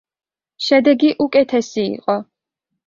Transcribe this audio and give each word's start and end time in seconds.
შედეგი 0.69 1.13
უკეთესი 1.27 1.87
იყო. 1.95 2.21